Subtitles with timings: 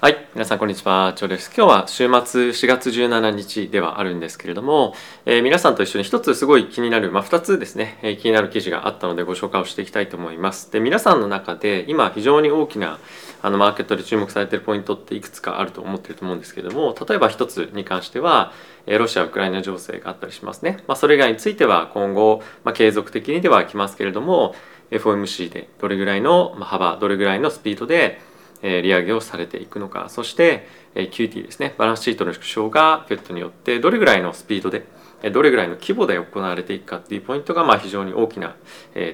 [0.00, 1.50] はい、皆さんこんにちは、チョです。
[1.52, 4.94] 今日は週末4月17日ではあるんですけれども、
[5.26, 10.70] えー、皆さんと一緒に一つすごい気になる、まあ、2つですね、えー、気になる記事があったのでご紹介をしていきたいと思います。
[10.70, 13.00] で、皆さんの中で今非常に大きな
[13.42, 18.52] あのマーケットで注目されているポイントっていくつかあると思ってると思うんですけれども、例えば1つに関しては、
[18.86, 20.78] えー、ロシア・ウクライナ情勢があったりしますね。
[20.86, 24.54] まあ、それ以外については今後、まあ、継続的にではきますけれども、
[24.92, 28.20] FOMC でどれぐらいの幅、どれぐらいのスピードで
[28.62, 34.84] 利上げをされていくのかそして、QT ですねバランスシートの縮小が FED によってどれぐらいのスピードで
[35.32, 38.54] どれぐらいの規模で行われていくかっていうポイントがまあ非常に大きな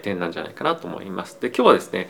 [0.03, 1.41] 点なんじゃないかなと思います。
[1.41, 2.09] で今日はですね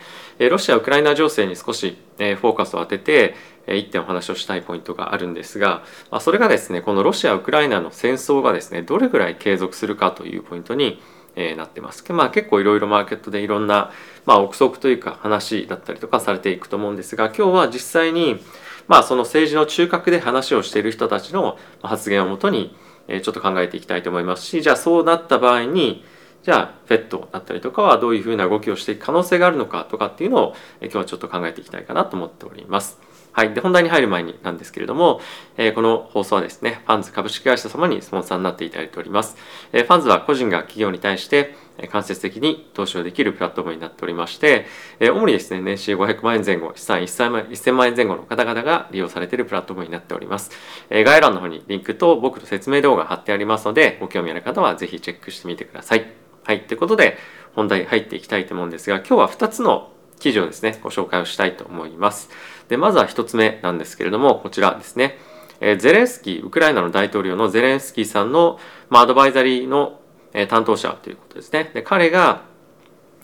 [0.49, 3.35] ロシア・ウクライナ情勢に少しフォーカスを当てて
[3.67, 5.83] 一点お話をしたいポイントがあるんですが
[6.19, 11.01] それがですねこのロシア・ウクライナの戦争がですねどれぐらい継続するかというポイントに
[11.35, 12.03] えなってます。
[12.13, 13.91] まあ、結構いろいろマーケットでいろんな、
[14.25, 18.39] まあ、憶測というか話だったりとかされていくと思うんですが今日は実際に、
[18.87, 22.75] まあ、その政治の中核で話をしている人たちの発言をもとに、
[23.07, 26.03] えちょっと考えていきたいと思いますしじゃあそうなった場合に
[26.43, 32.99] じゃあ FED だったりとかはどういうふうな動きをしていく可能性があるのかとかっていうのを、え今日はちょっと考えていきたいかなと思っております。
[33.35, 33.53] はい。
[33.53, 35.19] で、本題に入る前になんですけれども、
[35.57, 39.35] えー、この放送はですね、ファンズ株式会社様にスポンサーになっていただいております。
[39.73, 41.53] えー、ファンズは個人が企業に対して、
[41.91, 44.67] 間接的に投資をできるプラットフォームになっておりまして、
[45.01, 50.51] えー、主にですね、年収500万円前後、資産1000万円前後の方々が利用されているプラットフォームになっております。
[50.89, 56.09] えー、概要欄の方にリンクと僕の説明動画貼ってありますので、ご興味ある方はぜひチェックしてみてください。
[56.45, 56.61] はい。
[56.61, 57.17] ということで、
[57.53, 62.29] 本題入っていきたいと思うんですが、今日は2つの記事をですね、ご紹介をしたいと思います。
[62.69, 65.17] で、まずは1つ目なんですけれども、こちらですね。
[65.61, 68.59] えゼレンスキー、ウクライナの大統領のゼレンスキーさんの、
[68.89, 69.99] まあ、アドバイザリーの、
[70.33, 71.71] え担当者ということですね。
[71.73, 72.41] で、彼が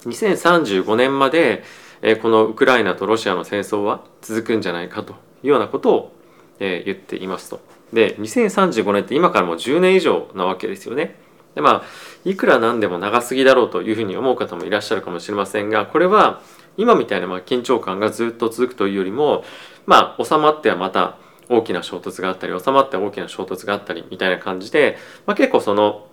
[0.05, 1.63] 2035年まで、
[2.01, 6.15] えこのウクライナとロシアの戦争は続くんじゃないかというようなことを、
[6.59, 7.59] え言っていますと。
[7.91, 11.19] で、2035年って今からもう10年以上なわけですよね。
[11.55, 11.83] でまあ
[12.25, 16.41] いくらなんでも長すぎだろうというふうに思う方もいらっしゃるかもしれませんがこれは
[16.77, 19.43] 今みたいなまあ緊張感がずっと続くというよりも
[19.85, 21.17] まあ収まってはまた
[21.49, 26.07] 大きな衝突があったり収まっては大きな衝突があったりみたいな感じで、まあ、結構その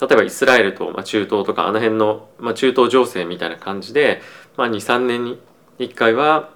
[0.00, 4.20] 例えばイスラエルと、まあ、中東とかあの辺の、まあ、中東情勢みたいな感じで、
[4.56, 5.40] まあ、23年に
[5.78, 6.50] 1回は、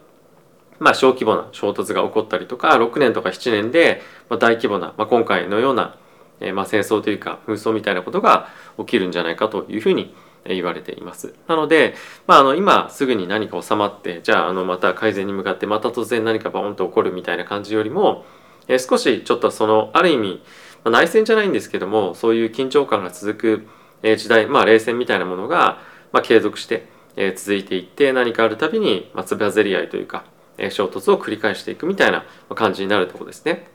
[0.79, 5.97] まあ、小規模な衝突が起こったりとか6年とか7年で、まあ、大規模な、まあ、今回のような、
[6.41, 10.15] えー、まあ戦争というか紛争みたいなことが起きるんじゃないかというふうに
[10.49, 11.35] 言われています。
[11.49, 11.95] なので、
[12.27, 18.25] まあ、あの今すぐに何か収まってじゃああのまた改善に向かってまた突然何かバーンと起こるみたいな感じよりも、
[18.69, 20.43] え少しちょっとそのある意味、
[20.85, 23.69] まあ、内戦じゃないんですけどもそういう緊張感が続く、
[24.03, 25.81] え時代、まあ、冷戦みたいなものが、
[26.13, 26.87] まあ、継続して、
[27.17, 30.25] え続いていって何かあるたびに、まあ、つばぜり合いというか、
[30.59, 32.25] え衝突を繰り返していくみたいな
[32.55, 33.69] 感じになるところですね。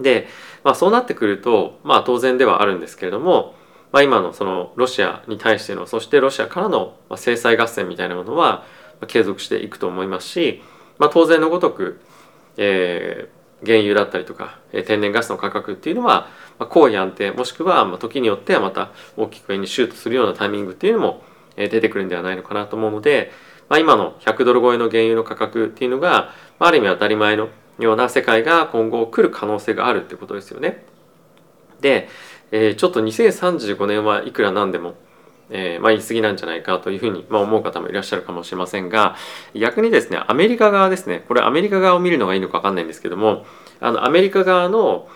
[0.00, 0.28] で、
[0.62, 3.54] まあ、そうなってくると、まあ、当然ではあるんですけれども、
[3.94, 8.64] まあ、今のそのロシアに対してのそしてロシアからの制裁合戦みたいなものは
[9.06, 10.60] 継続していくと思いますし、
[10.98, 12.00] まあ、当然のごとく、
[12.56, 16.26] えー、原油だったりとか天然ガスの価格っていうのは
[16.70, 21.22] 高位安定もしくは時によってはまた大きく上にシュートするようなタイミングっていうのも
[21.54, 23.30] 出てくるんではないのかなと思うので、
[23.68, 30.84] まあ、今の100ドル超えの原油の価格っていうのがある意味当たり前のような世界が今後来る可能性があるってことですよね。
[31.80, 32.08] で、
[32.50, 34.94] えー、ちょっと2035年はいくらなんでも、
[35.50, 39.16] えー、まあ言い過ぎなんじゃないかというふうに、まあ、思う方もいらっしゃるかもしれませんが
[39.54, 43.44] 逆にですねアメリカ側ですねこれアメリカ側を見るのがいいのか分かんないんですけども
[43.80, 45.08] あのアメリカ側の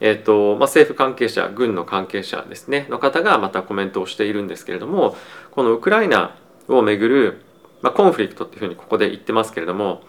[0.00, 5.16] えーとまあ、政府関係者軍の関係者ですねの方がまたコメントをしているんですけれども
[5.52, 6.36] このウクライナ
[6.68, 7.44] をめぐる、
[7.82, 10.02] まあ、コンフリクトっていうふうにここで言ってますけれども、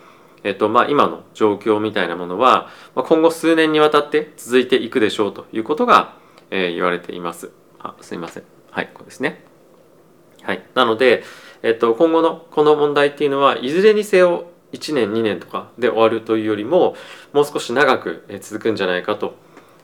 [0.45, 7.51] えーとまあ、今の状況みたいなものは、まあ、今後数年にわたって続いていくでしょうということがえー、言われています。
[7.79, 8.43] あすいません。
[8.71, 9.43] はい、こうですね。
[10.41, 10.63] はい。
[10.73, 11.23] なので、
[11.63, 16.95] えっと、今後のこの問題っていうのはいずれにせよ1年2年とかで終わるというよりも
[17.33, 19.35] もう少し長く続くんじゃないかと、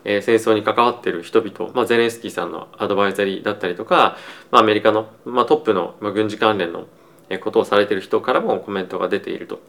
[0.03, 4.17] えー、戦争に関わってる人々、まあ、ゼレンスキーさんのアドバイザリーだったりとか、
[4.51, 6.87] まあ、アメリカの、まあ、トップの、ま、軍事関連の
[7.41, 9.59] ことをされてる人からもコメントが出ていると。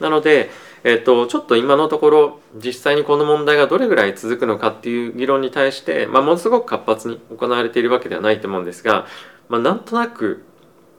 [0.00, 0.50] なので、
[0.84, 9.06] えっと、ちょっと今のところ実際にこの問題がどれぐらい続くのかっていう議論に対して、まあ、ものすごく活発に行われているわけではないと思うんですが、
[9.48, 10.44] まあ、なんとなく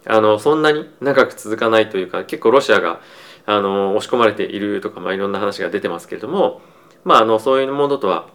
[0.06, 3.02] あのそんなに長く続かないというか結構ロシアが
[3.46, 6.62] あの押し込まれているとか、まあ、いろんな話が出てますけれども、
[7.04, 8.28] まあ、あのそういうものとは、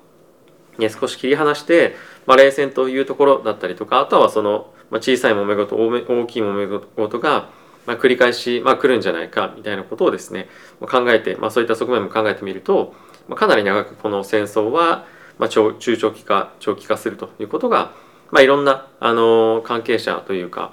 [0.79, 1.95] ね、少し切り離して、
[2.27, 7.51] まあ、冷戦というところだったりとかあとはその、まあ、小さい揉め事大きい揉め事が
[7.87, 10.49] まあ、繰り返し、まあ、来るんじゃないかみたいなことをですね
[10.81, 12.95] 考えて、まあ、そういった側面も考えてみると、
[13.29, 15.07] まあ、かなり長くこの戦争は、
[15.39, 17.93] まあ、中長期化長期化するということが、
[18.31, 20.73] まあ、いろんな、あの関係者というか、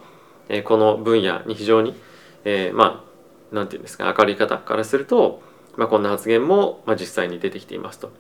[0.50, 1.96] えー、この分野に非常に、
[2.44, 3.04] えー、ま
[3.52, 5.42] あなんていうんですか明るい方からすると、
[5.78, 8.12] まあ、こんな発言も、まあ、実際に出てきていますと。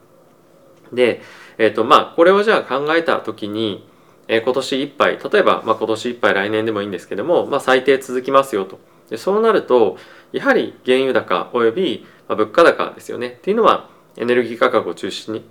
[0.91, 1.21] で、
[1.57, 3.87] えーとまあ、これをじゃあ考えた時に、
[4.27, 8.79] え、今年いっぱい例えば、まあ、今年いっぱい来年でもいいんですけども、まあ、最低続きますよと。
[9.09, 9.97] でそうなると
[10.31, 13.27] やはり原油高および、まあ、物価高ですよね。
[13.27, 15.45] っていうのはエネルギー価格を中心に、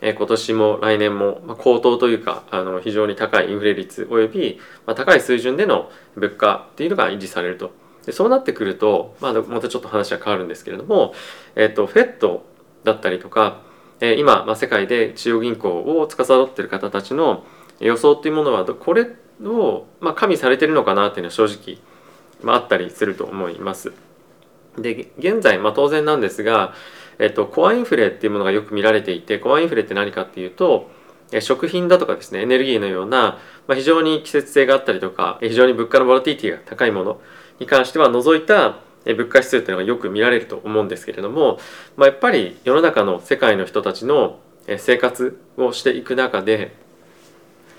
[0.00, 7.72] え、今年も来年も、まあ、高騰というかあの非常に高いインフレ率および、まあ、高い水準での物価っていうのが維持されると。
[8.06, 11.14] でそうなってくると、まあ、またちょっと話は変わるんですけれども、
[11.54, 12.44] えっ、ー、と、フェット
[12.82, 13.60] だったりとか、
[14.00, 17.44] え、今、まあ、世界で中央銀行を司っている方たちの
[17.80, 19.06] 予想っていうものはこれ
[19.42, 21.78] を、まあ、加味されてるのかなっていうのは正直、
[22.42, 23.92] まあ、あったりすると思います。
[24.78, 26.74] で現在、まあ、当然なんですが、
[27.18, 30.90] えっと、コアインフレっていうものがよく見られていてコアインフレって何かっていうと
[31.40, 37.20] 食品だとかですねエネルギーのような、まあ、非常に季節性があったりとか非常に物価のボラティティが高いもの
[37.58, 41.58] に関しては除いた物価指数というのがよく見られると思うんですけれども、
[41.96, 44.38] まあ、やっぱり世の中の世界の人たちの
[44.78, 46.76] 生活をしていく中で、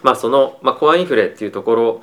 [0.03, 2.01] まあ、その、まあ、コアインフレっていうところ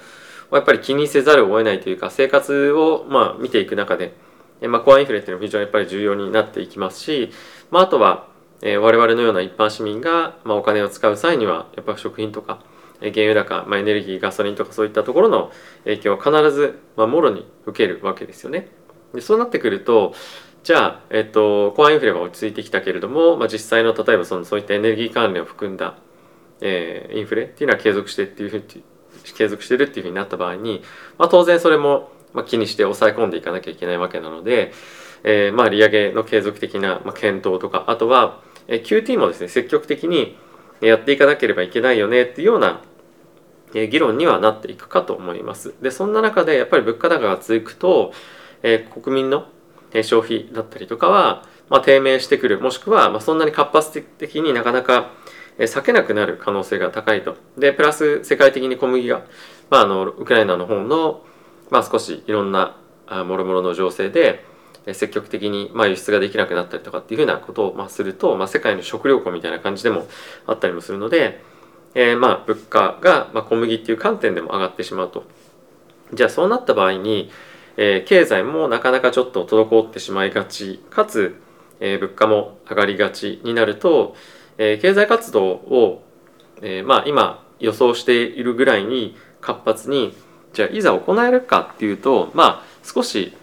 [0.50, 4.14] をやっぱり気にせざるを得ないというか生活をまあ見ていく中で、
[4.62, 7.30] まあ、コアインフレっていうのは非常にやっぱり重要になっていきますし、
[7.70, 8.26] まあ、あとは、
[8.62, 12.62] えー、我々のような一般市民が、まあ、お金を使う際にはやっぱ食品とか
[13.00, 15.50] 原油高、まあ、エネルギーガソリンとかそういったところの
[15.84, 18.68] 影響は必ず、まあ、もろに受けるわけですよね。
[19.14, 20.14] でそうなってくると
[20.62, 25.96] じゃあ、えっと、コアインフレは落ち着いてきたけれども、まあ、実際の例えばそのそういったエネルギー関連を含んだ、
[26.60, 28.84] えー、インフレっていうのは継続してっていうふうに
[29.34, 30.82] 継続してるっていうふうになった場合に、
[31.18, 34.72] まあ、当然それも、まあ、気にして抑え込んでいかなきゃいけないわけなので、
[35.24, 40.36] えー、まあ利上げの継続的な、まあ、検討とかあとは、えー、QT もですね積極的に
[40.80, 42.82] やっていかなければいけないよねっていうような
[43.74, 45.74] え議論にはなっていくかと思います。
[45.80, 48.12] でそんな中でやっぱり物価高が続くと、
[48.62, 49.46] えー、国民の
[49.92, 55.10] 消費だったりとかは、まあ、低迷してくるもしくは、まあ、そんなに活発的になかなか
[55.64, 57.36] 避けなくなる可能性が高いと。
[57.58, 59.22] でプラス世界的に小麦が、
[59.70, 61.22] まあ、あのウクライナの方の、
[61.70, 62.76] まあ、少しいろんな
[63.24, 64.44] もろもろの情勢で
[64.92, 70.06] 積極的にまあ輸出ができなくなったりとかっていうふうなことをまあすると、まあ、世界の食料庫みたいな感じでも
[70.46, 71.42] あったりもするので、
[71.94, 75.24] えー、まあ物価が、まあ、小麦っていう観点でも上がってしまうと
[76.12, 77.30] じゃあそうなった場合に、
[77.76, 81.40] えー、経済もなかなかちょっと滞ってしまいがちかつ、
[81.80, 84.16] えー、物価も上がりがちになると、
[84.62, 86.02] えー、経済活動を、
[86.60, 90.14] えー、まあ今予想しているぐらいに活発に
[90.52, 93.34] じゃあいざ行えるかっていうとまあ少し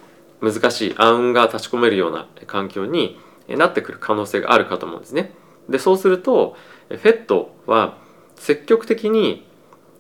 [0.42, 5.32] 難しい暗雲が立ち込めるような環境になってくる可能性があるかと思うんですね。
[5.68, 6.56] でそうすると
[6.90, 7.98] FED は
[8.36, 9.44] 積極的に、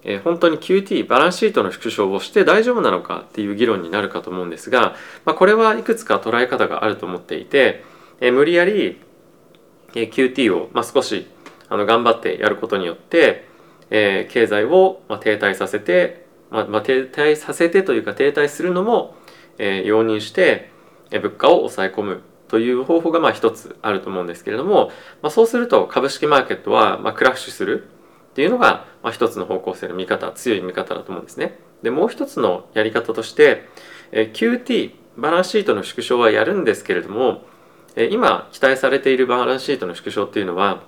[0.04, 7.84] え、本当に QT バランスシートの縮小をして大丈夫なのかっていう議論になるかと思うんですが、まあ、これはいくつか捉え方があると思っていて、
[8.22, 9.02] え、無理やり、
[10.04, 11.28] QT を、まあ、少し
[11.70, 13.48] あの頑張ってやることによって、
[13.90, 19.16] えー、経済を、まあ、停滞させて、まあまあ、停滞させてというか停滞するのも、
[19.58, 20.72] えー、容認して、
[21.12, 24.92] えー、物価を抑え込むという方法がまあ一つあると思うんですけれども、
[25.22, 27.88] まあ、そうすると株式マーケットはまあクラッシュする
[28.32, 31.60] っていうのが、まあ、一つの方向性の見方強い見方だと思うんですね。
[31.82, 33.68] でもう一つのやり方として、
[34.12, 37.44] え QT バランスシートの縮小はやるんですけれども、
[38.06, 40.84] 今期待されているバランスシートの縮小っていうのは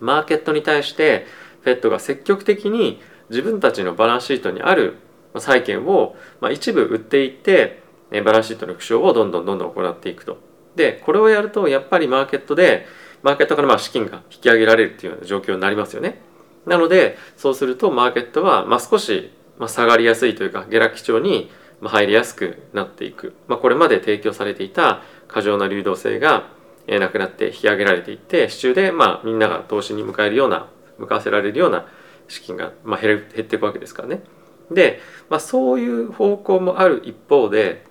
[0.00, 1.26] マーケットに対して
[1.64, 4.96] FED が積極的に自分たちのバランスシートにある
[5.36, 6.16] 債券を、
[6.50, 10.38] 一部売っていってバランスシートの縮小をどんどんどんどん行っていくと。
[10.74, 12.86] でこれをやるとやっぱりマーケットで
[13.22, 16.22] マーケットからまあ資金が引き上げられるっていうような状況になりますよね。
[16.66, 19.32] なのでそうするとマーケットはまあ少し
[19.66, 21.50] 下がりやすいというか下落基調に
[21.82, 26.48] 入りやすくなっていく、まあ、これまで提供されていた過剰な流動性が
[26.88, 30.68] なくなって引き上げられていって市中でまあみんなが投資に迎えるような
[30.98, 31.86] 向かわせられるような
[32.28, 34.22] 資金がまあ減る減っていくわけですからね。
[34.70, 37.84] で、まあ、そういう方向もある一方で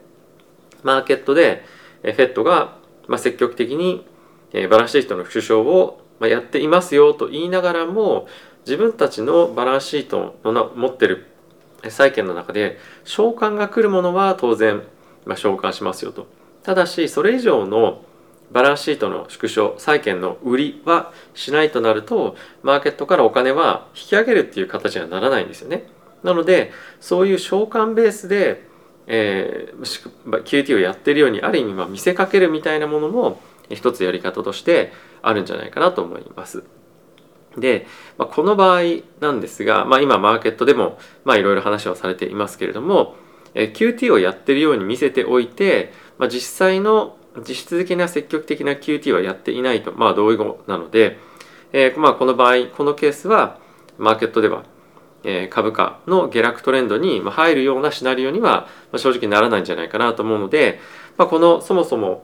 [0.83, 1.63] マーケットで
[2.03, 2.77] FED が
[3.07, 4.05] まあ積極的に
[4.69, 8.27] バランスシートの縮小をやっていますよと言いながらも
[8.65, 11.27] 自分たちのバランスシートの持ってる
[11.89, 14.83] 債券の中で償還が来るものは当然、
[15.25, 16.27] まあ、償還しますよと
[16.67, 18.01] ただしそれ以上の
[18.51, 25.87] バランスシートの縮小債券の売りはしないとなるとマーケットからお金は引き上げるっていう形にはならないんですよね
[26.23, 28.67] なのでそういう償還ベースで
[29.09, 36.65] えー、QT をやってるようにある意味ま見せかけるみたいなものも一つやり方としてあるんじゃないかなと思います。
[37.57, 38.81] で、まあ、この場合
[39.21, 43.15] なんですが、まあ、今マーケットでもいろいろ話をされていますけれども、
[43.53, 51.17] え QT をやってるように見せておいて、まあ、実際の実質的な積極的な QT はやっていないと、まあ、同意語なので、
[51.73, 53.59] えー、まあ、この場合このケースは
[53.97, 54.63] マーケットでは、
[55.23, 60.79] え株価の下落トレンドに入るようなシナリオには正直ならないんじゃないかなと思うので、
[61.17, 62.23] まあ、このそもそも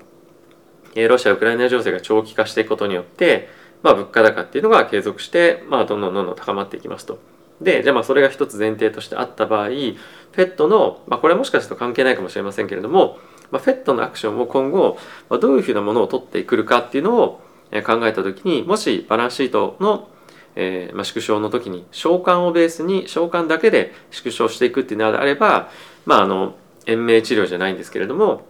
[0.96, 3.50] ロシア・ウクライナ情勢が長期化していくことによって、
[3.82, 7.20] まあ、物価高っていうのが継続して、まあ、どんどんどんどん高まっていきますと。
[7.62, 13.20] でじゃあまあそれが一つ前提としてあった場合 FED の、まあ、これはもしかすると関係ないかもしれませんけれども、
[13.54, 14.98] まあ、FED のアクションを今後、
[15.30, 17.42] まあ、どういうふうなものを取ってくるかっていうのを
[17.86, 20.10] 考えた時にもしバランスシートの、
[20.56, 25.70] えーまあ、縮小の時に償還をベースに償還だけで縮小していくっていうのであれば、
[26.06, 26.56] まあ、あの
[26.86, 28.46] 延命治療じゃないんですけれども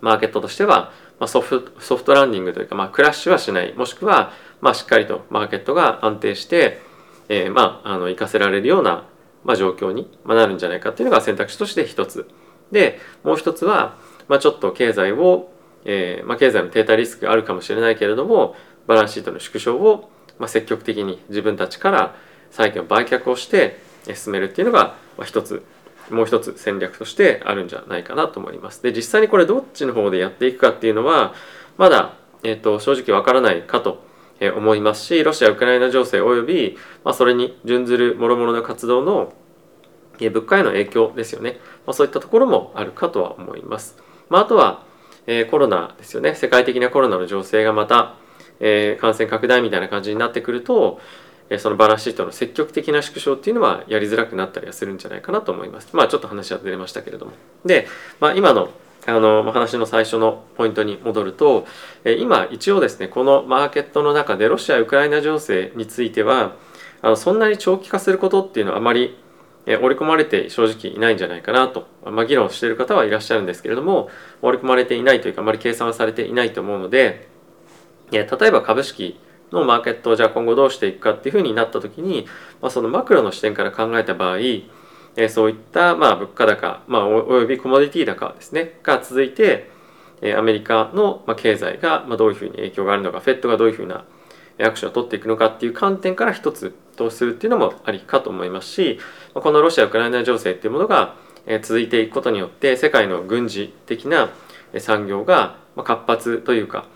[0.00, 6.80] マーケットとしてはまあ、ソフトソフトランディングというか、まあ、クラッシュはしないもしくは、まあ、しっかりとマーケットが安定して、
[7.28, 9.06] えー、まああの生かせられるような、
[9.44, 12.28] まあ、状況になるんじゃないかっていうのが選択肢として一つ。
[12.72, 13.96] でもう一つは、
[14.28, 15.50] まあ、ちょっと経済を、
[15.84, 18.56] えーまあ、経済の停滞リスクがあるかもしれないけれども
[18.86, 22.14] バランスシートの縮小を、まあ、積極的に自分たちから
[22.50, 23.80] 債券を売却をして
[24.14, 25.64] 進めるっていうのがまあ一つ
[26.10, 28.82] もう一つ戦略としてあるんじゃないかなと思います。
[28.82, 31.34] で実際にこれどっちの方でやっていくかっていうのは
[31.78, 34.04] まだ、えーと、正直わからないかと
[34.56, 39.32] 思いますしロシア・ウクライナ情勢および、まあ、それに準ずる諸々の活動の
[40.18, 43.96] 物価への影響ですよね、まあ、そういったところもあるかとは思います。
[44.28, 44.84] まあ、あとは、
[45.26, 48.16] えー、コロナですよね世界的なコロナの情勢がまた、
[48.60, 51.00] えー、感染拡大みたいな感じになってくると
[51.50, 55.94] えそのバランスシートの積極的な縮小っていうのはやりづらくなったりはするんじゃないかなと思います。
[55.94, 57.32] まあちょっと話はずれましたけれども。
[57.64, 57.86] で、
[58.20, 58.70] まあ、今の
[59.06, 61.66] あの話の最初のポイントに戻ると
[62.06, 66.56] 今一応ですねこのマーケットの中でロシア・ウクライナ情勢については
[67.02, 69.18] あのそんなに長期化することっていうのはあまり
[69.66, 74.10] え織り込まれて正直いないんじゃないかなと、まあ、議論している方はいらっしゃるんですけれども
[74.42, 77.28] 織り込まれていないというかあまり計算はされていないと思うので
[78.10, 79.18] 例えば株式
[79.50, 82.26] のマーケットをじゃあ今後どうしていくかっていうふうになった時に、
[82.60, 84.38] まあ、そのマクロの視点から考えた場合、
[85.16, 89.70] えそういったまあ物価高、まあ、およびコモディティ高ですねが続いて、
[90.22, 94.04] えアメリカのま経済がまどういうふうに影響があるのか FED がどういうふうな
[94.60, 99.00] アクションを取っていくのかっていう観点から一つ投資するっていうのもありかと思いますし
[99.34, 101.16] このロシア・ウクライナ情勢っていうものが
[101.62, 104.30] 続いていくことによって世界の軍事的な
[104.78, 106.86] 産業が活発というか、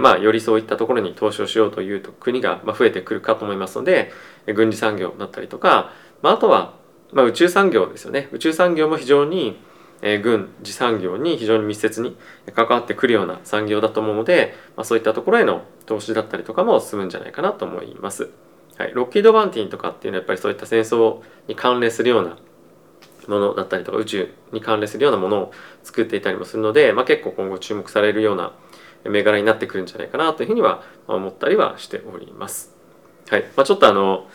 [0.00, 4.10] まあよりそういったところに投資をしようという国が増えてくるかと思いますので
[4.52, 5.92] 軍事産業だったりとか、
[6.22, 6.74] まあ、あとは、
[7.12, 8.28] ま、宇宙産業ですよね。
[8.32, 9.58] 宇宙産業も非常に、
[10.04, 12.16] えー、軍事産業に非常に密接に
[12.54, 18.28] 関わってくるような産業だと思うので、まあ、そういったところへの投資だったりとかも進むんじゃないかなと思います。
[18.76, 22.36] はい、ロッキード・バンティンとかっていうのはやっぱりそういった戦争に関連するような
[23.28, 28.52] ものだったりとか宇宙に関連するようなものを作っていたりもするので、まあ、結構今後注目されるような
[29.04, 32.74] 銘柄になってくるんじゃないかなというふうには思ったりはしております。
[33.30, 34.26] はいまあ、ちょっとあの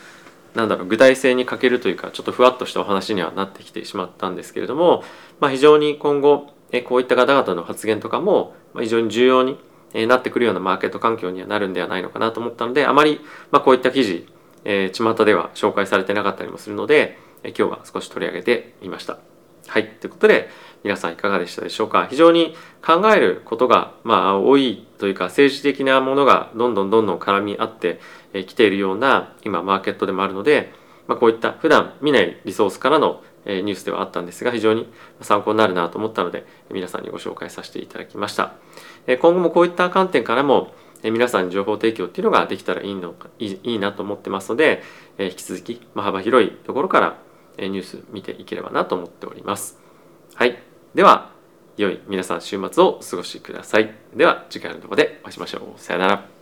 [0.54, 5.04] なんだろう具体性に欠けるというかちょっとふわっとしたお話にはなってきてしまったんですけれども、
[5.38, 6.50] まあ、非常に今後
[6.84, 9.58] こういった方々の発言とかも非常に重要に
[10.06, 14.26] なってくるようなマーケット環境にはなるんではないのかなと思ったのであまりまこういった記事、
[14.64, 19.18] えー、巷では紹介されてなかったりもするのでえ今日は少し取り上げてみました。
[19.66, 20.48] はいということで
[20.82, 22.06] 皆さんいかがでしたでしょうか？
[22.08, 28.00] 非常に考えることがまあ多いというか政治的なものがどんどんどんどん絡み合って
[28.46, 30.72] きているような今マーケットでもあるので、
[31.06, 38.54] まあ、こういった普段見ないリソースからのニュースではあったんですが非常に参考になるなと思ったので皆さんにご紹介させていただきました。
[39.06, 44.82] 今後もこういった観点からも皆さんに情報提供っていうのができたらいいのいいなと思ってますので
[45.18, 47.18] 引き続き幅広いところから
[47.58, 49.78] ニュース見ていければなと思っております。
[50.34, 50.69] はい。
[50.94, 51.30] では
[51.76, 53.94] 良い皆さん週末をお過ごしください。
[54.14, 55.80] では次回の動画でお会いしましょう。
[55.80, 56.39] さよなら。